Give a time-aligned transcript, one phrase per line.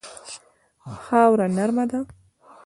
[1.03, 1.99] خاوره نرمه ده.